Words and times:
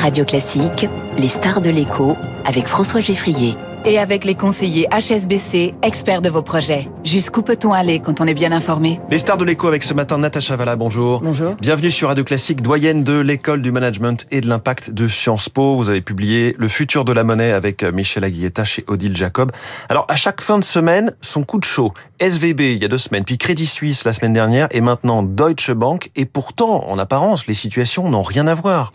Radio 0.00 0.24
Classique, 0.24 0.86
les 1.18 1.28
stars 1.28 1.60
de 1.60 1.68
l'écho 1.68 2.16
avec 2.46 2.66
François 2.66 3.02
Geffrier 3.02 3.54
et 3.84 3.98
avec 3.98 4.24
les 4.24 4.34
conseillers 4.34 4.86
HSBC, 4.90 5.74
experts 5.82 6.22
de 6.22 6.30
vos 6.30 6.40
projets. 6.40 6.88
Jusqu'où 7.04 7.42
peut-on 7.42 7.74
aller 7.74 8.00
quand 8.00 8.22
on 8.22 8.26
est 8.26 8.32
bien 8.32 8.50
informé? 8.50 8.98
Les 9.10 9.18
stars 9.18 9.36
de 9.36 9.44
l'écho 9.44 9.68
avec 9.68 9.82
ce 9.82 9.92
matin 9.92 10.16
Natacha 10.16 10.56
Valla, 10.56 10.74
bonjour. 10.74 11.20
Bonjour. 11.20 11.54
Bienvenue 11.60 11.90
sur 11.90 12.08
Radio 12.08 12.24
Classique, 12.24 12.62
doyenne 12.62 13.04
de 13.04 13.18
l'école 13.18 13.60
du 13.60 13.72
management 13.72 14.24
et 14.30 14.40
de 14.40 14.48
l'impact 14.48 14.90
de 14.90 15.06
Sciences 15.06 15.50
Po. 15.50 15.76
Vous 15.76 15.90
avez 15.90 16.00
publié 16.00 16.56
Le 16.58 16.68
futur 16.68 17.04
de 17.04 17.12
la 17.12 17.22
monnaie 17.22 17.52
avec 17.52 17.82
Michel 17.82 18.24
Aguilletta 18.24 18.64
chez 18.64 18.84
Odile 18.86 19.14
Jacob. 19.14 19.52
Alors 19.90 20.06
à 20.08 20.16
chaque 20.16 20.40
fin 20.40 20.58
de 20.58 20.64
semaine, 20.64 21.14
son 21.20 21.44
coup 21.44 21.58
de 21.58 21.64
chaud. 21.64 21.92
SVB 22.20 22.60
il 22.60 22.78
y 22.78 22.86
a 22.86 22.88
deux 22.88 22.96
semaines, 22.96 23.24
puis 23.24 23.36
Crédit 23.36 23.66
Suisse 23.66 24.04
la 24.04 24.14
semaine 24.14 24.32
dernière 24.32 24.68
et 24.70 24.80
maintenant 24.80 25.22
Deutsche 25.22 25.72
Bank. 25.72 26.10
Et 26.16 26.24
pourtant, 26.24 26.88
en 26.88 26.98
apparence, 26.98 27.46
les 27.46 27.54
situations 27.54 28.08
n'ont 28.08 28.22
rien 28.22 28.46
à 28.46 28.54
voir. 28.54 28.92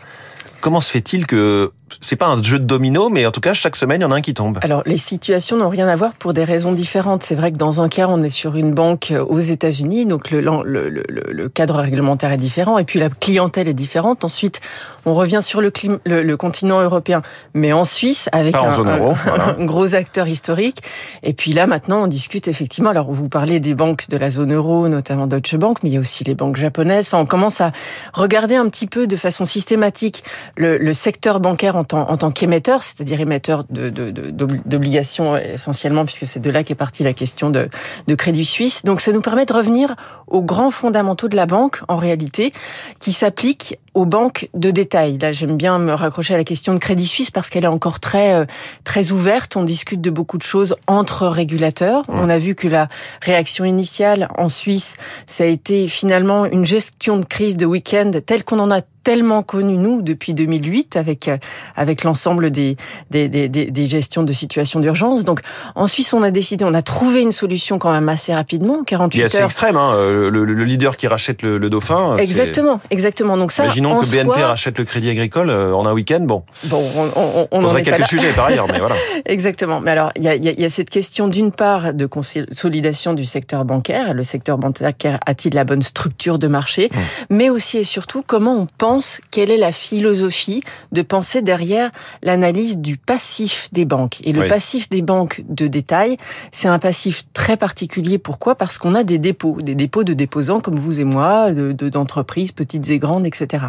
Comment 0.66 0.80
se 0.80 0.90
fait-il 0.90 1.28
que 1.28 1.70
c'est 2.00 2.16
pas 2.16 2.26
un 2.26 2.42
jeu 2.42 2.58
de 2.58 2.64
domino, 2.64 3.08
mais 3.08 3.26
en 3.26 3.30
tout 3.30 3.40
cas, 3.40 3.54
chaque 3.54 3.76
semaine, 3.76 4.00
il 4.00 4.04
y 4.04 4.06
en 4.06 4.10
a 4.10 4.16
un 4.16 4.20
qui 4.20 4.34
tombe. 4.34 4.58
Alors, 4.62 4.82
les 4.86 4.96
situations 4.96 5.56
n'ont 5.56 5.68
rien 5.68 5.88
à 5.88 5.96
voir 5.96 6.12
pour 6.14 6.34
des 6.34 6.44
raisons 6.44 6.72
différentes. 6.72 7.22
C'est 7.22 7.34
vrai 7.34 7.52
que 7.52 7.56
dans 7.56 7.80
un 7.80 7.88
cas, 7.88 8.06
on 8.08 8.22
est 8.22 8.30
sur 8.30 8.56
une 8.56 8.72
banque 8.72 9.12
aux 9.28 9.40
États-Unis, 9.40 10.06
donc 10.06 10.30
le, 10.30 10.40
le, 10.40 10.88
le, 10.88 11.04
le, 11.08 11.48
cadre 11.48 11.76
réglementaire 11.76 12.32
est 12.32 12.38
différent, 12.38 12.78
et 12.78 12.84
puis 12.84 12.98
la 12.98 13.08
clientèle 13.08 13.68
est 13.68 13.74
différente. 13.74 14.24
Ensuite, 14.24 14.60
on 15.04 15.14
revient 15.14 15.40
sur 15.42 15.60
le, 15.60 15.72
le, 16.04 16.36
continent 16.36 16.80
européen, 16.80 17.22
mais 17.54 17.72
en 17.72 17.84
Suisse, 17.84 18.28
avec 18.32 18.56
un, 18.56 18.70
euro, 18.70 19.14
un, 19.58 19.64
gros 19.64 19.94
acteur 19.94 20.26
historique. 20.26 20.82
Et 21.22 21.32
puis 21.32 21.52
là, 21.52 21.66
maintenant, 21.66 22.04
on 22.04 22.06
discute 22.08 22.48
effectivement. 22.48 22.90
Alors, 22.90 23.12
vous 23.12 23.28
parlez 23.28 23.60
des 23.60 23.74
banques 23.74 24.08
de 24.08 24.16
la 24.16 24.30
zone 24.30 24.52
euro, 24.52 24.88
notamment 24.88 25.26
Deutsche 25.26 25.56
Bank, 25.56 25.78
mais 25.82 25.90
il 25.90 25.94
y 25.94 25.96
a 25.96 26.00
aussi 26.00 26.24
les 26.24 26.34
banques 26.34 26.56
japonaises. 26.56 27.06
Enfin, 27.08 27.18
on 27.18 27.26
commence 27.26 27.60
à 27.60 27.72
regarder 28.12 28.56
un 28.56 28.66
petit 28.66 28.86
peu 28.86 29.06
de 29.06 29.16
façon 29.16 29.44
systématique 29.44 30.24
le, 30.56 30.92
secteur 30.92 31.40
bancaire 31.40 31.75
en 31.76 31.84
tant, 31.84 32.10
en 32.10 32.16
tant 32.16 32.30
qu'émetteur, 32.30 32.82
c'est-à-dire 32.82 33.20
émetteur 33.20 33.64
d'obligations 33.68 35.34
de, 35.34 35.38
de, 35.38 35.52
essentiellement, 35.54 36.04
puisque 36.04 36.26
c'est 36.26 36.40
de 36.40 36.50
là 36.50 36.64
qu'est 36.64 36.74
partie 36.74 37.02
la 37.02 37.12
question 37.12 37.50
de, 37.50 37.68
de 38.06 38.14
Crédit 38.14 38.44
Suisse. 38.44 38.84
Donc 38.84 39.00
ça 39.00 39.12
nous 39.12 39.20
permet 39.20 39.46
de 39.46 39.52
revenir 39.52 39.94
aux 40.26 40.42
grands 40.42 40.70
fondamentaux 40.70 41.28
de 41.28 41.36
la 41.36 41.46
banque, 41.46 41.80
en 41.88 41.96
réalité, 41.96 42.52
qui 42.98 43.12
s'appliquent 43.12 43.78
aux 43.94 44.04
banques 44.04 44.50
de 44.52 44.70
détail. 44.70 45.18
Là, 45.18 45.32
j'aime 45.32 45.56
bien 45.56 45.78
me 45.78 45.94
raccrocher 45.94 46.34
à 46.34 46.36
la 46.36 46.44
question 46.44 46.74
de 46.74 46.78
Crédit 46.78 47.06
Suisse 47.06 47.30
parce 47.30 47.48
qu'elle 47.48 47.64
est 47.64 47.68
encore 47.68 47.98
très 47.98 48.34
euh, 48.34 48.44
très 48.84 49.10
ouverte. 49.10 49.56
On 49.56 49.64
discute 49.64 50.00
de 50.00 50.10
beaucoup 50.10 50.36
de 50.36 50.42
choses 50.42 50.76
entre 50.86 51.26
régulateurs. 51.26 52.02
On 52.08 52.28
a 52.28 52.38
vu 52.38 52.54
que 52.54 52.68
la 52.68 52.88
réaction 53.22 53.64
initiale 53.64 54.28
en 54.36 54.48
Suisse, 54.48 54.96
ça 55.26 55.44
a 55.44 55.46
été 55.46 55.88
finalement 55.88 56.44
une 56.44 56.66
gestion 56.66 57.16
de 57.16 57.24
crise 57.24 57.56
de 57.56 57.64
week-end 57.64 58.10
telle 58.24 58.44
qu'on 58.44 58.58
en 58.58 58.70
a 58.70 58.82
tellement 59.06 59.44
connu 59.44 59.76
nous 59.76 60.02
depuis 60.02 60.34
2008 60.34 60.96
avec 60.96 61.28
euh, 61.28 61.36
avec 61.76 62.02
l'ensemble 62.02 62.50
des 62.50 62.76
des, 63.12 63.28
des 63.28 63.48
des 63.48 63.86
gestions 63.86 64.24
de 64.24 64.32
situations 64.32 64.80
d'urgence. 64.80 65.22
Donc 65.24 65.42
en 65.76 65.86
Suisse, 65.86 66.12
on 66.12 66.24
a 66.24 66.32
décidé, 66.32 66.64
on 66.64 66.74
a 66.74 66.82
trouvé 66.82 67.22
une 67.22 67.30
solution 67.30 67.78
quand 67.78 67.92
même 67.92 68.08
assez 68.08 68.34
rapidement, 68.34 68.82
48 68.82 69.22
heures. 69.22 69.30
C'est 69.30 69.44
extrême, 69.44 69.76
hein, 69.76 69.94
le, 69.94 70.28
le, 70.28 70.64
leader 70.64 70.96
qui 70.96 71.06
rachète 71.06 71.42
le, 71.42 71.58
le 71.58 71.70
dauphin. 71.70 72.16
Exactement, 72.16 72.80
exactement. 72.90 73.36
Donc 73.36 73.52
ça, 73.52 73.66
imaginons 73.66 74.00
que 74.00 74.06
BNP 74.06 74.42
rachète 74.42 74.76
le 74.76 74.84
Crédit 74.84 75.10
Agricole 75.10 75.50
euh, 75.50 75.72
en 75.72 75.86
un 75.86 75.92
week-end. 75.92 76.22
Bon, 76.22 76.42
bon, 76.64 76.82
on, 76.96 77.10
on, 77.14 77.48
on 77.52 77.60
poserait 77.60 77.84
quelques 77.84 78.06
sujets 78.06 78.32
par 78.32 78.46
ailleurs, 78.46 78.66
mais 78.66 78.80
voilà. 78.80 78.96
Exactement. 79.26 79.78
Mais 79.78 79.92
alors, 79.92 80.10
il 80.16 80.24
y 80.24 80.28
a, 80.28 80.34
y 80.34 80.64
a, 80.64 80.68
cette 80.68 80.90
question 80.90 81.28
d'une 81.28 81.52
part 81.52 81.94
de 81.94 82.06
consolidation 82.06 83.12
du 83.12 83.24
secteur 83.24 83.64
bancaire. 83.64 84.14
Le 84.14 84.24
secteur 84.24 84.58
bancaire 84.58 85.20
a-t-il 85.26 85.54
la 85.54 85.62
bonne 85.62 85.82
structure 85.82 86.40
de 86.40 86.48
marché, 86.48 86.88
mmh. 86.90 86.98
mais 87.30 87.50
aussi 87.50 87.78
et 87.78 87.84
surtout 87.84 88.24
comment 88.26 88.56
on 88.56 88.66
pense 88.66 88.95
quelle 89.30 89.50
est 89.50 89.56
la 89.56 89.72
philosophie 89.72 90.62
de 90.92 91.02
penser 91.02 91.42
derrière 91.42 91.90
l'analyse 92.22 92.78
du 92.78 92.96
passif 92.96 93.68
des 93.72 93.84
banques. 93.84 94.20
Et 94.24 94.32
le 94.32 94.48
passif 94.48 94.88
des 94.88 95.02
banques 95.02 95.42
de 95.48 95.66
détail, 95.66 96.16
c'est 96.52 96.68
un 96.68 96.78
passif 96.78 97.24
très 97.32 97.56
particulier. 97.56 98.18
Pourquoi? 98.18 98.54
Parce 98.54 98.78
qu'on 98.78 98.94
a 98.94 99.04
des 99.04 99.18
dépôts, 99.18 99.58
des 99.60 99.74
dépôts 99.74 100.04
de 100.04 100.14
déposants 100.14 100.60
comme 100.60 100.78
vous 100.78 101.00
et 101.00 101.04
moi, 101.04 101.50
d'entreprises 101.52 102.50
de, 102.50 102.54
petites 102.54 102.90
et 102.90 102.98
grandes, 102.98 103.26
etc. 103.26 103.66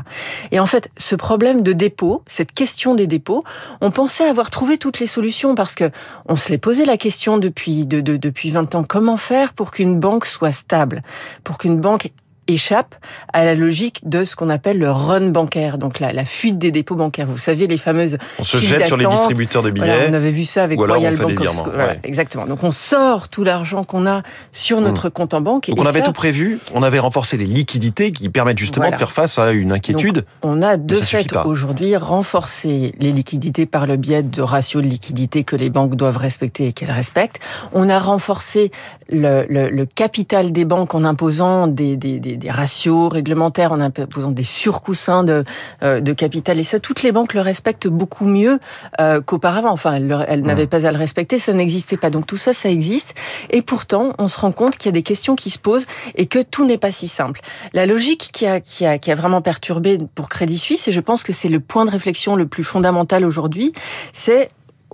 Et 0.52 0.60
en 0.60 0.66
fait, 0.66 0.90
ce 0.98 1.16
problème 1.16 1.64
de 1.64 1.74
dépôt, 1.74 2.24
cette 2.26 2.52
question 2.52 2.96
des 2.96 3.08
dépôts, 3.08 3.44
on 3.82 3.92
pensait 3.92 4.28
avoir 4.28 4.50
trouvé 4.50 4.78
toutes 4.78 5.00
les 5.00 5.06
solutions 5.06 5.56
parce 5.56 5.76
que 5.76 5.92
on 6.28 6.36
se 6.36 6.50
l'est 6.50 6.58
posé 6.58 6.86
la 6.86 6.98
question 6.98 7.38
depuis 7.38 7.86
de, 7.86 8.02
depuis 8.02 8.52
20 8.52 8.76
ans. 8.76 8.84
Comment 8.84 9.18
faire 9.18 9.54
pour 9.54 9.72
qu'une 9.72 10.00
banque 10.00 10.26
soit 10.26 10.52
stable, 10.52 11.04
pour 11.44 11.58
qu'une 11.58 11.80
banque 11.80 12.12
échappe 12.48 12.96
à 13.34 13.46
la 13.46 13.56
logique 13.56 14.02
de 14.08 14.24
ce 14.24 14.36
qu'on 14.36 14.50
appelle 14.50 14.80
le 14.80 14.92
run 14.92 15.30
bancaire, 15.30 15.78
donc 15.78 16.00
la, 16.00 16.14
la, 16.14 16.26
fuite 16.26 16.58
des 16.58 16.72
dépôts 16.72 16.96
bancaires. 16.96 17.28
Vous 17.28 17.38
savez, 17.38 17.68
les 17.68 17.78
fameuses 17.78 18.18
On 18.40 18.44
se 18.44 18.58
jette 18.58 18.86
sur 18.86 18.98
les 18.98 19.06
distributeurs 19.06 19.64
de 19.64 19.72
billets. 19.72 20.08
on 20.10 20.14
avait 20.14 20.32
vu 20.32 20.44
ça 20.44 20.64
avec 20.64 20.80
Royal 20.80 21.16
Bank 21.16 21.40
of 21.42 21.64
voilà, 21.66 21.96
Exactement. 22.04 22.46
Donc 22.46 22.64
on 22.64 22.72
sort 22.72 23.30
tout 23.30 23.44
l'argent 23.44 23.84
qu'on 23.84 24.08
a 24.08 24.24
sur 24.52 24.82
notre 24.82 25.08
mmh. 25.08 25.12
compte 25.12 25.34
en 25.34 25.42
banque. 25.42 25.70
Donc 25.70 25.80
on 25.80 25.86
avait 25.86 26.04
tout 26.04 26.14
prévu, 26.14 26.60
on 26.74 26.84
avait 26.84 27.00
renforcé 27.00 27.38
les 27.38 27.46
liquidités 27.46 28.12
qui 28.12 28.30
permettent 28.30 28.60
justement 28.60 28.90
de 28.90 28.96
faire 28.96 29.12
face 29.12 29.38
à 29.38 29.52
une 29.52 29.72
inquiétude. 29.72 30.26
on 30.42 30.62
a 30.62 30.78
de 30.78 30.96
fait 30.96 31.28
aujourd'hui 31.46 31.96
renforcé 31.96 32.94
les 33.00 33.12
liquidités 33.12 33.66
par 33.66 33.88
le 33.88 33.98
biais 33.98 34.24
de 34.24 34.42
ratios 34.42 34.84
de 34.84 34.88
liquidité 34.88 35.44
que 35.44 35.56
les 35.56 35.70
banques 35.70 35.96
doivent 35.96 36.18
respecter 36.18 36.68
et 36.68 36.74
qu'elles 36.74 36.92
respectent. 36.92 37.40
On 37.74 37.90
a 37.90 38.00
renforcé 38.00 38.72
le, 39.10 39.46
le, 39.50 39.70
le 39.70 39.86
capital 39.86 40.52
des 40.52 40.66
banques 40.66 40.96
en 40.96 41.04
imposant 41.04 41.68
des, 41.68 41.96
des, 41.96 42.20
des 42.20 42.37
des, 42.38 42.52
ratios 42.52 43.12
réglementaires 43.12 43.72
en 43.72 43.80
imposant 43.80 44.32
des 44.32 44.44
surcoussins 44.44 45.24
de, 45.24 45.44
euh, 45.84 46.00
de 46.00 46.14
capital. 46.14 46.60
Et 46.60 46.64
ça, 46.64 46.80
toutes 46.80 47.04
les 47.04 47.12
banques 47.12 47.34
le 47.34 47.42
respectent 47.42 47.88
beaucoup 47.88 48.26
mieux 48.26 48.60
euh, 49.00 49.22
qu'auparavant. 49.22 49.72
Enfin, 49.72 49.94
elles, 49.96 50.42
n'avaient 50.42 50.68
pas 50.68 50.86
à 50.86 50.92
le 50.92 50.98
respecter, 50.98 51.40
ça 51.40 51.54
n'existait 51.54 51.98
pas. 51.98 52.10
Donc 52.10 52.26
tout 52.26 52.38
ça, 52.38 52.54
ça 52.54 52.70
existe. 52.70 53.16
Et 53.50 53.62
pourtant, 53.62 54.14
on 54.18 54.28
se 54.28 54.40
rend 54.40 54.52
compte 54.52 54.78
qu'il 54.78 54.88
y 54.88 54.90
a 54.90 54.94
des 54.94 55.04
questions 55.04 55.36
qui 55.36 55.50
se 55.50 55.60
posent 55.60 55.86
et 56.16 56.26
que 56.26 56.40
tout 56.40 56.66
n'est 56.66 56.78
pas 56.78 56.92
si 56.92 57.08
simple. 57.08 57.42
La 57.74 57.86
logique 57.86 58.30
qui 58.32 58.46
a, 58.46 58.60
qui 58.60 58.86
a, 58.86 58.98
qui 58.98 59.12
a 59.12 59.16
vraiment 59.16 59.42
perturbé 59.42 59.98
pour 60.16 60.30
Crédit 60.30 60.58
Suisse, 60.58 60.88
et 60.88 60.92
je 60.92 61.02
pense 61.02 61.24
que 61.24 61.34
c'est 61.34 61.50
le 61.50 61.60
point 61.60 61.86
de 61.86 61.92
réflexion 61.92 62.36
le 62.36 62.48
plus 62.48 62.64
fondamental 62.64 63.26
aujourd'hui, 63.26 63.74
c'est 64.12 64.50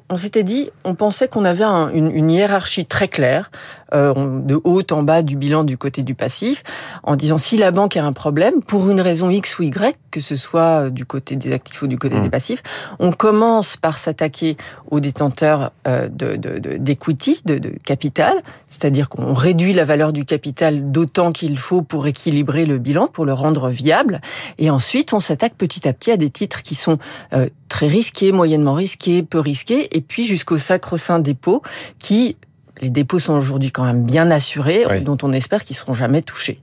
on 0.09 0.17
s'était 0.17 0.43
dit, 0.43 0.69
on 0.83 0.95
pensait 0.95 1.27
qu'on 1.27 1.45
avait 1.45 1.63
une, 1.63 2.11
une, 2.11 2.29
hiérarchie 2.29 2.85
très 2.85 3.07
claire 3.07 3.49
euh, 3.93 4.13
de 4.41 4.59
haut 4.63 4.81
en 4.91 5.03
bas 5.03 5.21
du 5.21 5.35
bilan 5.35 5.63
du 5.63 5.77
côté 5.77 6.03
du 6.03 6.15
passif, 6.15 6.63
en 7.03 7.15
disant 7.15 7.37
si 7.37 7.57
la 7.57 7.71
banque 7.71 7.97
a 7.97 8.03
un 8.03 8.11
problème, 8.11 8.61
pour 8.61 8.89
une 8.89 9.01
raison 9.01 9.29
X 9.29 9.59
ou 9.59 9.63
Y, 9.63 9.95
que 10.11 10.19
ce 10.19 10.35
soit 10.35 10.89
du 10.89 11.05
côté 11.05 11.35
des 11.35 11.51
actifs 11.53 11.81
ou 11.81 11.87
du 11.87 11.97
côté 11.97 12.19
des 12.19 12.27
mmh. 12.27 12.31
passifs, 12.31 12.63
on 12.99 13.11
commence 13.11 13.77
par 13.77 13.97
s'attaquer 13.97 14.57
aux 14.89 14.99
détenteurs 14.99 15.71
euh, 15.87 16.07
d'equity, 16.09 17.41
de, 17.45 17.57
de, 17.57 17.69
de, 17.69 17.77
capital, 17.83 18.43
c'est-à-dire 18.67 19.09
qu'on 19.09 19.33
réduit 19.33 19.73
la 19.73 19.85
valeur 19.85 20.13
du 20.13 20.25
capital 20.25 20.91
d'autant 20.91 21.31
qu'il 21.31 21.57
faut 21.57 21.81
pour 21.81 22.07
équilibrer 22.07 22.65
le 22.65 22.77
bilan, 22.77 23.07
pour 23.07 23.25
le 23.25 23.33
rendre 23.33 23.69
viable, 23.69 24.21
et 24.57 24.69
ensuite 24.69 25.13
on 25.13 25.19
s'attaque 25.19 25.55
petit 25.55 25.87
à 25.87 25.93
petit 25.93 26.11
à 26.11 26.17
des 26.17 26.29
titres 26.29 26.63
qui 26.63 26.75
sont 26.75 26.97
euh, 27.33 27.47
très 27.69 27.87
risqués, 27.87 28.31
moyennement 28.31 28.73
risqués, 28.73 29.23
peu 29.23 29.39
risqués, 29.39 29.95
et 29.95 30.01
puis 30.01 30.25
jusqu'au 30.25 30.57
sacro-saint 30.57 31.19
dépôt 31.19 31.61
qui 31.99 32.37
les 32.83 32.89
dépôts 32.89 33.19
sont 33.19 33.33
aujourd'hui 33.33 33.71
quand 33.71 33.85
même 33.85 34.03
bien 34.03 34.29
assurés, 34.29 34.85
dont 35.01 35.17
on 35.23 35.31
espère 35.31 35.63
qu'ils 35.63 35.75
seront 35.75 35.93
jamais 35.93 36.21
touchés. 36.21 36.59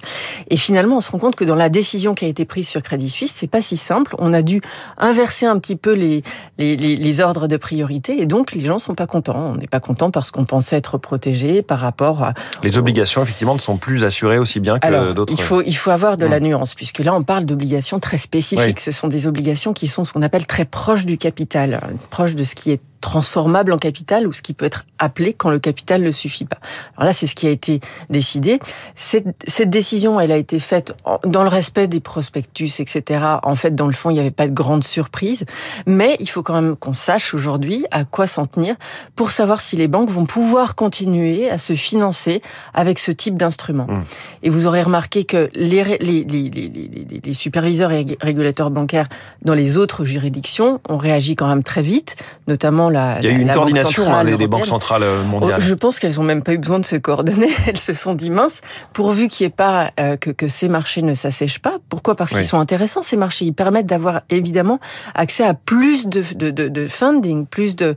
Et 0.50 0.56
finalement, 0.56 0.98
on 0.98 1.00
se 1.00 1.10
rend 1.10 1.18
compte 1.18 1.34
que 1.34 1.44
dans 1.44 1.54
la 1.54 1.68
décision 1.68 2.14
qui 2.14 2.26
a 2.26 2.28
été 2.28 2.44
prise 2.44 2.68
sur 2.68 2.82
Crédit 2.82 3.10
Suisse, 3.10 3.32
c'est 3.34 3.46
pas 3.46 3.62
si 3.62 3.76
simple. 3.76 4.14
On 4.18 4.32
a 4.32 4.42
dû 4.42 4.60
inverser 4.98 5.46
un 5.46 5.58
petit 5.58 5.76
peu 5.76 5.94
les, 5.94 6.22
les, 6.58 6.76
les, 6.76 7.20
ordres 7.20 7.48
de 7.48 7.56
priorité, 7.56 8.20
et 8.20 8.26
donc 8.26 8.52
les 8.52 8.60
gens 8.60 8.78
sont 8.78 8.94
pas 8.94 9.06
contents. 9.06 9.52
On 9.52 9.56
n'est 9.56 9.66
pas 9.66 9.80
content 9.80 10.10
parce 10.10 10.30
qu'on 10.30 10.44
pensait 10.44 10.76
être 10.76 10.98
protégé 10.98 11.62
par 11.62 11.80
rapport 11.80 12.22
à... 12.22 12.34
Les 12.62 12.78
obligations, 12.78 13.22
effectivement, 13.22 13.54
ne 13.54 13.60
sont 13.60 13.78
plus 13.78 14.04
assurées 14.04 14.38
aussi 14.38 14.60
bien 14.60 14.78
que 14.78 15.12
d'autres. 15.12 15.32
Il 15.32 15.40
faut, 15.40 15.62
il 15.62 15.76
faut 15.76 15.90
avoir 15.90 16.16
de 16.16 16.26
la 16.26 16.40
nuance, 16.40 16.74
puisque 16.74 16.98
là, 16.98 17.14
on 17.14 17.22
parle 17.22 17.46
d'obligations 17.46 17.98
très 17.98 18.18
spécifiques. 18.18 18.80
Ce 18.80 18.90
sont 18.90 19.08
des 19.08 19.26
obligations 19.26 19.72
qui 19.72 19.88
sont 19.88 20.04
ce 20.04 20.12
qu'on 20.12 20.22
appelle 20.22 20.46
très 20.46 20.64
proches 20.64 21.06
du 21.06 21.16
capital, 21.16 21.80
proches 22.10 22.34
de 22.34 22.44
ce 22.44 22.54
qui 22.54 22.72
est 22.72 22.80
transformable 23.00 23.72
en 23.72 23.78
capital 23.78 24.26
ou 24.26 24.32
ce 24.32 24.42
qui 24.42 24.52
peut 24.52 24.66
être 24.66 24.84
appelé 24.98 25.32
quand 25.32 25.50
le 25.50 25.58
capital 25.58 26.02
ne 26.02 26.10
suffit 26.10 26.44
pas. 26.44 26.58
Alors 26.96 27.06
là, 27.06 27.12
c'est 27.12 27.26
ce 27.26 27.34
qui 27.34 27.46
a 27.46 27.50
été 27.50 27.80
décidé. 28.10 28.60
Cette, 28.94 29.26
cette, 29.46 29.70
décision, 29.70 30.20
elle 30.20 30.32
a 30.32 30.36
été 30.36 30.58
faite 30.58 30.92
dans 31.24 31.42
le 31.42 31.48
respect 31.48 31.88
des 31.88 32.00
prospectus, 32.00 32.80
etc. 32.80 33.24
En 33.42 33.54
fait, 33.54 33.74
dans 33.74 33.86
le 33.86 33.92
fond, 33.92 34.10
il 34.10 34.14
n'y 34.14 34.20
avait 34.20 34.30
pas 34.30 34.46
de 34.46 34.52
grande 34.52 34.84
surprise, 34.84 35.46
mais 35.86 36.16
il 36.20 36.28
faut 36.28 36.42
quand 36.42 36.60
même 36.60 36.76
qu'on 36.76 36.92
sache 36.92 37.34
aujourd'hui 37.34 37.86
à 37.90 38.04
quoi 38.04 38.26
s'en 38.26 38.46
tenir 38.46 38.76
pour 39.16 39.30
savoir 39.30 39.60
si 39.60 39.76
les 39.76 39.88
banques 39.88 40.10
vont 40.10 40.26
pouvoir 40.26 40.74
continuer 40.74 41.48
à 41.50 41.58
se 41.58 41.74
financer 41.74 42.42
avec 42.74 42.98
ce 42.98 43.12
type 43.12 43.36
d'instrument. 43.36 43.86
Mmh. 43.86 44.02
Et 44.42 44.50
vous 44.50 44.66
aurez 44.66 44.82
remarqué 44.82 45.24
que 45.24 45.50
les, 45.54 45.84
les, 46.00 46.24
les, 46.24 46.50
les, 46.50 47.20
les 47.24 47.34
superviseurs 47.34 47.92
et 47.92 48.06
régulateurs 48.20 48.70
bancaires 48.70 49.08
dans 49.42 49.54
les 49.54 49.78
autres 49.78 50.04
juridictions 50.04 50.80
ont 50.88 50.96
réagi 50.96 51.36
quand 51.36 51.48
même 51.48 51.62
très 51.62 51.82
vite, 51.82 52.16
notamment 52.46 52.89
la. 52.90 53.18
Il 53.20 53.24
y 53.24 53.28
a 53.28 53.32
eu 53.32 53.40
une 53.40 53.52
coordination 53.52 54.12
hein, 54.12 54.24
des, 54.24 54.46
banques 54.46 54.66
centrales 54.66 55.02
euh, 55.02 55.22
mondiales. 55.24 55.60
Oh, 55.60 55.64
je 55.66 55.74
pense 55.74 55.98
qu'elles 55.98 56.20
ont 56.20 56.24
même 56.24 56.42
pas 56.42 56.52
eu 56.52 56.58
besoin 56.58 56.78
de 56.78 56.84
se 56.84 56.96
coordonner. 56.96 57.48
Elles 57.66 57.78
se 57.78 57.92
sont 57.92 58.14
dit 58.14 58.30
mince, 58.30 58.60
pourvu 58.92 59.28
qu'il 59.28 59.46
n'y 59.46 59.48
ait 59.48 59.54
pas 59.54 59.90
euh, 59.98 60.16
que, 60.16 60.30
que, 60.30 60.48
ces 60.48 60.68
marchés 60.68 61.02
ne 61.02 61.14
s'assèchent 61.14 61.60
pas. 61.60 61.78
Pourquoi? 61.88 62.14
Parce 62.14 62.32
qu'ils 62.32 62.44
sont 62.44 62.58
intéressants 62.58 63.02
ces 63.02 63.16
marchés. 63.16 63.44
Ils 63.46 63.52
permettent 63.52 63.86
d'avoir 63.86 64.22
évidemment 64.30 64.80
accès 65.14 65.44
à 65.44 65.54
plus 65.54 66.08
de, 66.08 66.22
de, 66.34 66.50
de, 66.50 66.68
de 66.68 66.86
funding, 66.86 67.46
plus 67.46 67.76
de 67.76 67.94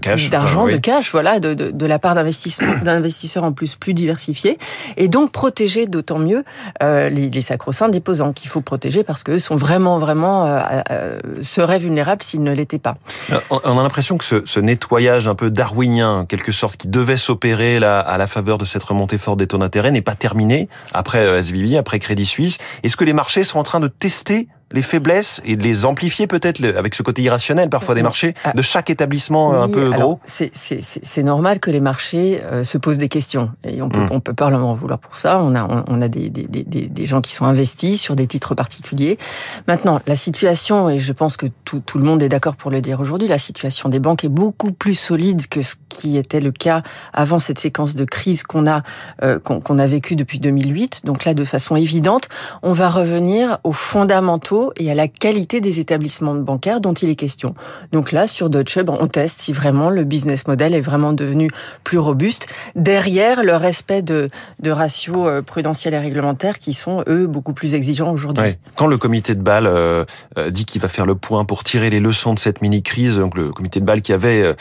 cash, 0.00 0.30
d'argent, 0.30 0.66
de 0.66 0.76
cash, 0.76 1.10
voilà, 1.10 1.40
de, 1.40 1.86
la 1.86 1.98
part 1.98 2.14
d'investisseurs 2.82 3.44
en 3.44 3.52
plus 3.52 3.76
plus 3.76 3.94
diversifiés, 3.94 4.58
et 4.96 5.08
donc 5.08 5.32
protéger 5.32 5.86
d'autant 5.86 6.18
mieux 6.18 6.44
euh, 6.82 7.08
les, 7.08 7.30
les 7.30 7.40
sacro-saints 7.40 7.88
déposants 7.88 8.32
qu'il 8.32 8.48
faut 8.48 8.60
protéger 8.60 9.04
parce 9.04 9.22
qu'eux 9.22 9.38
sont 9.38 9.56
vraiment 9.56 9.98
vraiment 9.98 10.46
euh, 10.46 10.60
euh, 10.90 11.18
seraient 11.40 11.78
vulnérables 11.78 12.22
s'ils 12.22 12.42
ne 12.42 12.52
l'étaient 12.52 12.78
pas. 12.78 12.96
On 13.50 13.78
a 13.78 13.82
l'impression 13.82 14.18
que 14.18 14.24
ce, 14.24 14.44
ce, 14.44 14.60
nettoyage 14.60 15.28
un 15.28 15.34
peu 15.34 15.50
darwinien, 15.50 16.20
en 16.20 16.24
quelque 16.24 16.52
sorte, 16.52 16.76
qui 16.76 16.88
devait 16.88 17.16
s'opérer 17.16 17.76
à 17.76 18.18
la 18.18 18.26
faveur 18.26 18.58
de 18.58 18.64
cette 18.64 18.82
remontée 18.82 19.18
forte 19.18 19.38
des 19.38 19.46
taux 19.46 19.58
d'intérêt, 19.58 19.90
n'est 19.90 20.00
pas 20.00 20.14
terminé 20.14 20.68
après 20.92 21.24
SVB, 21.42 21.76
après 21.76 21.98
Crédit 21.98 22.26
Suisse. 22.26 22.58
Est-ce 22.82 22.96
que 22.96 23.04
les 23.04 23.12
marchés 23.12 23.44
sont 23.44 23.58
en 23.58 23.62
train 23.62 23.80
de 23.80 23.88
tester 23.88 24.48
les 24.72 24.82
faiblesses 24.82 25.40
et 25.44 25.56
de 25.56 25.62
les 25.62 25.84
amplifier 25.84 26.26
peut-être 26.26 26.62
avec 26.64 26.94
ce 26.94 27.02
côté 27.02 27.22
irrationnel 27.22 27.70
parfois 27.70 27.94
des 27.94 28.02
marchés 28.02 28.34
ah. 28.44 28.52
de 28.52 28.62
chaque 28.62 28.90
établissement 28.90 29.54
euh, 29.54 29.62
un 29.62 29.68
peu 29.68 29.90
gros 29.90 30.18
C'est 30.24 31.22
normal 31.22 31.60
que 31.60 31.70
les 31.70 31.80
marchés 31.80 32.42
euh, 32.44 32.64
se 32.64 32.76
posent 32.76 32.98
des 32.98 33.08
questions 33.08 33.50
et 33.64 33.80
on 33.80 33.88
peut, 33.88 34.00
hmm. 34.00 34.08
on 34.10 34.20
peut 34.20 34.34
pas 34.34 34.50
leur 34.50 34.64
en 34.64 34.74
vouloir 34.74 34.98
pour 34.98 35.16
ça. 35.16 35.40
On 35.40 35.54
a, 35.54 35.84
on, 35.88 36.00
a 36.02 36.08
des, 36.08 36.30
des, 36.30 36.46
des, 36.46 36.64
des, 36.64 37.06
gens 37.06 37.20
qui 37.20 37.32
sont 37.32 37.44
investis 37.44 38.00
sur 38.00 38.16
des 38.16 38.26
titres 38.26 38.54
particuliers. 38.54 39.18
Maintenant, 39.68 40.00
la 40.06 40.16
situation, 40.16 40.90
et 40.90 40.98
je 40.98 41.12
pense 41.12 41.36
que 41.36 41.46
tout, 41.64 41.80
tout 41.80 41.98
le 41.98 42.04
monde 42.04 42.22
est 42.22 42.28
d'accord 42.28 42.56
pour 42.56 42.70
le 42.70 42.80
dire 42.80 43.00
aujourd'hui, 43.00 43.28
la 43.28 43.38
situation 43.38 43.88
des 43.88 44.00
banques 44.00 44.24
est 44.24 44.28
beaucoup 44.28 44.72
plus 44.72 44.94
solide 44.94 45.46
que 45.48 45.62
ce 45.62 45.76
qui 45.96 46.18
était 46.18 46.40
le 46.40 46.52
cas 46.52 46.82
avant 47.12 47.38
cette 47.38 47.58
séquence 47.58 47.96
de 47.96 48.04
crise 48.04 48.42
qu'on 48.42 48.66
a, 48.66 48.82
euh, 49.22 49.38
qu'on 49.38 49.78
a 49.78 49.86
vécu 49.86 50.14
depuis 50.14 50.38
2008. 50.38 51.02
Donc 51.04 51.24
là, 51.24 51.34
de 51.34 51.44
façon 51.44 51.74
évidente, 51.74 52.28
on 52.62 52.72
va 52.72 52.90
revenir 52.90 53.58
aux 53.64 53.72
fondamentaux 53.72 54.72
et 54.76 54.90
à 54.90 54.94
la 54.94 55.08
qualité 55.08 55.60
des 55.60 55.80
établissements 55.80 56.34
bancaires 56.34 56.80
dont 56.80 56.92
il 56.92 57.08
est 57.08 57.16
question. 57.16 57.54
Donc 57.92 58.12
là, 58.12 58.26
sur 58.26 58.50
Deutsche, 58.50 58.78
on 58.86 59.06
teste 59.06 59.40
si 59.40 59.52
vraiment 59.52 59.88
le 59.88 60.04
business 60.04 60.46
model 60.46 60.74
est 60.74 60.80
vraiment 60.80 61.14
devenu 61.14 61.50
plus 61.82 61.98
robuste 61.98 62.46
derrière 62.74 63.42
le 63.42 63.56
respect 63.56 64.02
de, 64.02 64.28
ratios 64.66 65.26
euh, 65.26 65.40
prudentiels 65.40 65.94
et 65.94 65.98
réglementaires 65.98 66.58
qui 66.58 66.74
sont, 66.74 67.02
eux, 67.08 67.26
beaucoup 67.26 67.54
plus 67.54 67.74
exigeants 67.74 68.12
aujourd'hui. 68.12 68.56
Quand 68.74 68.86
le 68.86 68.98
comité 68.98 69.34
de 69.34 69.40
Bâle 69.40 69.66
euh, 69.66 70.04
dit 70.50 70.66
qu'il 70.66 70.82
va 70.82 70.88
faire 70.88 71.06
le 71.06 71.14
point 71.14 71.44
pour 71.46 71.64
tirer 71.64 71.88
les 71.88 72.00
leçons 72.00 72.34
de 72.34 72.38
cette 72.38 72.60
mini-crise, 72.60 73.16
donc 73.16 73.36
le 73.36 73.50
comité 73.50 73.80
de 73.80 73.86
Bâle 73.86 74.02
qui 74.02 74.12
avait 74.12 74.54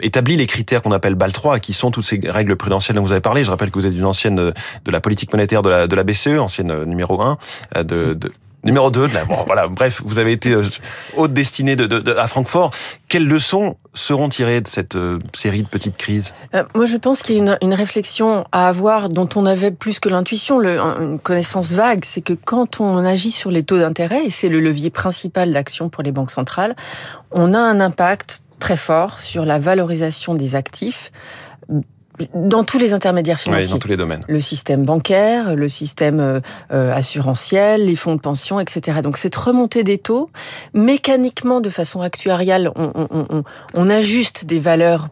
établi 0.00 0.29
les 0.36 0.46
critères 0.46 0.82
qu'on 0.82 0.92
appelle 0.92 1.14
Bâle 1.14 1.32
3, 1.32 1.58
qui 1.58 1.72
sont 1.72 1.90
toutes 1.90 2.04
ces 2.04 2.20
règles 2.24 2.56
prudentielles 2.56 2.96
dont 2.96 3.02
vous 3.02 3.12
avez 3.12 3.20
parlé. 3.20 3.44
Je 3.44 3.50
rappelle 3.50 3.70
que 3.70 3.78
vous 3.78 3.86
êtes 3.86 3.96
une 3.96 4.06
ancienne 4.06 4.36
de 4.36 4.90
la 4.90 5.00
politique 5.00 5.32
monétaire 5.32 5.62
de 5.62 5.94
la, 5.94 6.04
BCE, 6.04 6.38
ancienne 6.38 6.84
numéro 6.84 7.20
1 7.20 7.38
de, 7.82 8.14
de 8.14 8.32
Numéro 8.62 8.90
2, 8.90 9.06
bon, 9.26 9.36
voilà, 9.46 9.68
bref, 9.68 10.02
vous 10.04 10.18
avez 10.18 10.32
été 10.32 10.52
euh, 10.52 10.62
haute 11.16 11.32
destinée 11.32 11.76
de, 11.76 11.86
de, 11.86 12.14
à 12.14 12.26
Francfort. 12.26 12.72
Quelles 13.08 13.26
leçons 13.26 13.76
seront 13.94 14.28
tirées 14.28 14.60
de 14.60 14.68
cette 14.68 14.96
euh, 14.96 15.18
série 15.34 15.62
de 15.62 15.66
petites 15.66 15.96
crises? 15.96 16.34
Euh, 16.54 16.64
Moi, 16.74 16.84
je 16.84 16.98
pense 16.98 17.22
qu'il 17.22 17.36
y 17.36 17.48
a 17.48 17.56
une, 17.62 17.74
réflexion 17.74 18.44
à 18.52 18.68
avoir 18.68 19.08
dont 19.08 19.28
on 19.34 19.46
avait 19.46 19.70
plus 19.70 19.98
que 19.98 20.10
l'intuition, 20.10 20.60
une 20.60 21.18
connaissance 21.18 21.72
vague. 21.72 22.04
C'est 22.04 22.20
que 22.20 22.34
quand 22.34 22.80
on 22.80 22.98
agit 22.98 23.30
sur 23.30 23.50
les 23.50 23.62
taux 23.62 23.78
d'intérêt, 23.78 24.26
et 24.26 24.30
c'est 24.30 24.50
le 24.50 24.60
levier 24.60 24.90
principal 24.90 25.52
d'action 25.52 25.88
pour 25.88 26.02
les 26.02 26.12
banques 26.12 26.30
centrales, 26.30 26.76
on 27.30 27.54
a 27.54 27.58
un 27.58 27.80
impact 27.80 28.42
très 28.60 28.76
fort 28.76 29.18
sur 29.18 29.44
la 29.44 29.58
valorisation 29.58 30.34
des 30.34 30.54
actifs 30.54 31.10
dans 32.34 32.64
tous 32.64 32.78
les 32.78 32.92
intermédiaires 32.92 33.40
financiers. 33.40 33.66
Oui, 33.66 33.72
dans 33.72 33.78
tous 33.78 33.88
les 33.88 33.96
domaines. 33.96 34.24
Le 34.28 34.40
système 34.40 34.84
bancaire, 34.84 35.56
le 35.56 35.68
système 35.68 36.20
euh, 36.20 36.40
euh, 36.72 36.94
assurantiel, 36.94 37.86
les 37.86 37.96
fonds 37.96 38.14
de 38.14 38.20
pension, 38.20 38.60
etc. 38.60 39.00
Donc 39.02 39.16
cette 39.16 39.36
remontée 39.36 39.84
des 39.84 39.98
taux, 39.98 40.30
mécaniquement, 40.74 41.60
de 41.60 41.70
façon 41.70 42.00
actuariale, 42.00 42.70
on, 42.76 42.92
on, 42.94 43.26
on, 43.30 43.44
on 43.74 43.90
ajuste 43.90 44.44
des 44.44 44.58
valeurs 44.58 45.08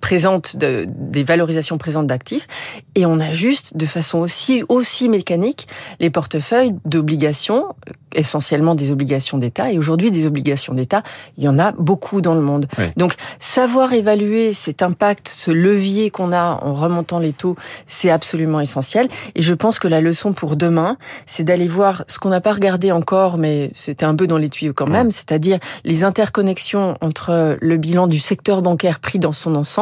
présentes, 0.00 0.56
de, 0.56 0.86
des 0.88 1.22
valorisations 1.22 1.78
présentes 1.78 2.06
d'actifs, 2.06 2.46
et 2.94 3.06
on 3.06 3.20
ajuste 3.20 3.76
de 3.76 3.86
façon 3.86 4.18
aussi, 4.18 4.62
aussi 4.68 5.08
mécanique 5.08 5.66
les 6.00 6.10
portefeuilles 6.10 6.74
d'obligations, 6.84 7.66
essentiellement 8.14 8.74
des 8.74 8.90
obligations 8.90 9.38
d'État, 9.38 9.70
et 9.70 9.78
aujourd'hui 9.78 10.10
des 10.10 10.26
obligations 10.26 10.74
d'État, 10.74 11.02
il 11.36 11.44
y 11.44 11.48
en 11.48 11.58
a 11.58 11.72
beaucoup 11.72 12.20
dans 12.20 12.34
le 12.34 12.40
monde. 12.40 12.66
Donc 12.96 13.14
savoir 13.38 13.92
évaluer 13.92 14.52
cet 14.52 14.82
impact, 14.82 15.28
ce 15.28 15.50
levier 15.50 16.10
qu'on 16.10 16.32
a 16.32 16.58
en 16.62 16.74
remontant 16.74 17.18
les 17.18 17.32
taux, 17.32 17.56
c'est 17.86 18.10
absolument 18.10 18.60
essentiel. 18.60 19.08
Et 19.34 19.42
je 19.42 19.54
pense 19.54 19.78
que 19.78 19.88
la 19.88 20.00
leçon 20.00 20.32
pour 20.32 20.56
demain, 20.56 20.96
c'est 21.26 21.44
d'aller 21.44 21.66
voir 21.66 22.04
ce 22.08 22.18
qu'on 22.18 22.30
n'a 22.30 22.40
pas 22.40 22.52
regardé 22.52 22.92
encore, 22.92 23.38
mais 23.38 23.70
c'était 23.74 24.06
un 24.06 24.14
peu 24.14 24.26
dans 24.26 24.38
les 24.38 24.48
tuyaux 24.48 24.72
quand 24.74 24.86
même, 24.86 25.10
c'est-à-dire 25.10 25.58
les 25.84 26.04
interconnexions 26.04 26.96
entre 27.00 27.56
le 27.60 27.76
bilan 27.76 28.06
du 28.06 28.18
secteur 28.18 28.62
bancaire 28.62 29.00
pris 29.00 29.18
dans 29.18 29.32
son 29.32 29.54
ensemble 29.54 29.77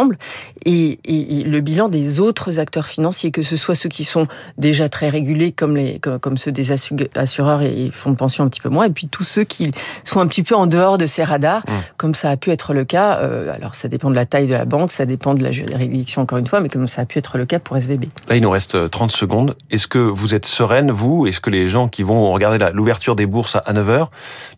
et, 0.65 0.99
et, 1.05 1.45
le 1.45 1.61
bilan 1.61 1.89
des 1.89 2.21
autres 2.21 2.59
acteurs 2.59 2.87
financiers, 2.87 3.31
que 3.31 3.43
ce 3.43 3.57
soit 3.57 3.75
ceux 3.75 3.89
qui 3.89 4.05
sont 4.05 4.27
déjà 4.59 4.89
très 4.89 5.09
régulés 5.09 5.53
comme 5.53 5.77
les 5.77 6.01
comme, 6.01 6.37
ceux 6.37 6.53
des 6.53 6.73
assureurs 7.15 7.63
et 7.63 7.91
fonds 7.93 8.11
de 8.11 8.17
pension 8.17 8.45
un 8.45 8.49
petit 8.49 8.61
peu 8.61 8.69
moins, 8.69 8.87
et 8.87 8.91
puis 8.91 9.09
tous 9.09 9.25
ceux 9.25 9.45
qui 9.45 9.71
sont 10.05 10.21
un 10.21 10.27
petit 10.27 10.43
peu 10.43 10.55
en 10.55 10.67
dehors 10.67 10.99
de 10.99 11.07
ces 11.07 11.25
radars, 11.25 11.63
mmh. 11.67 11.73
comme 11.97 12.15
ça 12.15 12.31
a 12.31 12.37
pu 12.37 12.51
être 12.51 12.75
le 12.75 12.85
cas. 12.85 13.19
Euh, 13.19 13.53
alors 13.55 13.75
ça 13.75 13.89
dépend 13.89 14.11
de 14.11 14.15
la 14.15 14.27
taille 14.27 14.47
de 14.47 14.55
la 14.55 14.65
banque, 14.65 14.93
ça 14.93 15.07
dépend 15.07 15.35
de 15.35 15.43
la 15.43 15.53
juridiction 15.53 16.23
encore 16.23 16.39
une 16.39 16.47
fois, 16.47 16.61
mais 16.61 16.69
comme 16.69 16.87
ça 16.87 17.03
a 17.03 17.05
pu 17.05 17.19
être 17.19 17.39
le 17.39 17.47
cas 17.47 17.59
pour 17.59 17.77
SVB. 17.77 18.05
Là, 18.29 18.37
il 18.37 18.43
nous 18.43 18.51
reste 18.51 18.91
30 18.91 19.11
euh, 19.11 19.15
secondes. 19.15 19.57
Est-ce 19.71 19.87
que 19.87 19.99
vous 19.99 20.35
êtes 20.35 20.47
sereine, 20.47 20.91
vous? 20.91 21.27
Est-ce 21.27 21.41
que 21.41 21.51
les 21.51 21.69
gens 21.69 21.89
qui 21.89 22.03
vont 22.03 22.31
regarder 22.33 22.65
l'ouverture 22.73 23.17
des 23.17 23.27
bourses 23.27 23.57
à 23.57 23.73
9h 23.73 24.09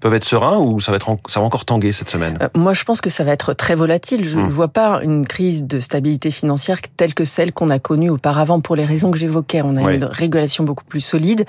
peuvent 0.00 0.14
être 0.14 0.24
sereins 0.24 0.58
ou 0.58 0.80
ça 0.80 0.92
va, 0.92 0.96
être, 0.96 1.16
ça 1.28 1.40
va 1.40 1.46
encore 1.46 1.64
tanguer 1.64 1.92
cette 1.92 2.10
semaine? 2.10 2.38
Euh, 2.42 2.48
Moi, 2.54 2.74
je 2.74 2.84
pense 2.84 3.00
que 3.00 3.10
ça 3.10 3.24
va 3.24 3.32
être 3.32 3.54
très 3.54 3.74
volatile. 3.74 4.24
Je 4.24 4.38
ne 4.38 4.44
mmh. 4.44 4.48
vois 4.48 4.68
pas 4.68 5.00
une 5.02 5.26
crise 5.28 5.64
de 5.64 5.78
stabilité 5.78 6.32
financière 6.32 6.78
telle 6.96 7.14
que 7.14 7.24
celle 7.24 7.52
qu'on 7.52 7.70
a 7.70 7.78
connue 7.78 8.10
auparavant 8.10 8.60
pour 8.60 8.74
les 8.74 8.84
raisons 8.84 9.12
que 9.12 9.18
j'évoquais. 9.18 9.62
On 9.62 9.76
a 9.76 9.92
une 9.92 10.04
régulation 10.04 10.64
beaucoup 10.64 10.84
plus 10.84 11.00
solide. 11.00 11.44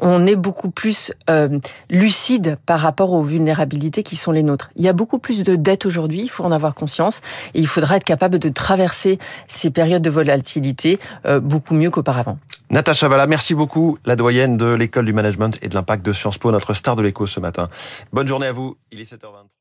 On 0.00 0.26
est 0.26 0.36
beaucoup 0.36 0.70
plus 0.70 1.12
euh, 1.28 1.58
lucide 1.90 2.56
par 2.64 2.80
rapport 2.80 3.12
aux 3.12 3.22
vulnérabilités 3.22 4.02
qui 4.02 4.16
sont 4.16 4.32
les 4.32 4.42
nôtres. 4.42 4.70
Il 4.76 4.84
y 4.84 4.88
a 4.88 4.92
beaucoup 4.92 5.18
plus 5.18 5.42
de 5.42 5.56
dettes 5.56 5.84
aujourd'hui, 5.84 6.22
il 6.22 6.30
faut 6.30 6.44
en 6.44 6.52
avoir 6.52 6.74
conscience, 6.74 7.20
et 7.54 7.60
il 7.60 7.66
faudra 7.66 7.96
être 7.96 8.04
capable 8.04 8.38
de 8.38 8.48
traverser 8.48 9.18
ces 9.46 9.70
périodes 9.70 10.02
de 10.02 10.10
volatilité 10.10 10.98
euh, 11.26 11.40
beaucoup 11.40 11.74
mieux 11.74 11.90
qu'auparavant. 11.90 12.38
Natacha 12.70 13.08
Valla, 13.08 13.26
merci 13.26 13.54
beaucoup, 13.54 13.98
la 14.04 14.16
doyenne 14.16 14.56
de 14.56 14.66
l'école 14.66 15.04
du 15.04 15.12
management 15.12 15.56
et 15.62 15.68
de 15.68 15.74
l'impact 15.74 16.04
de 16.04 16.12
Sciences 16.12 16.38
Po, 16.38 16.50
notre 16.50 16.74
star 16.74 16.96
de 16.96 17.02
l'écho 17.02 17.26
ce 17.26 17.38
matin. 17.38 17.68
Bonne 18.12 18.26
journée 18.26 18.46
à 18.46 18.52
vous, 18.52 18.76
il 18.90 19.00
est 19.00 19.12
7h23. 19.12 19.55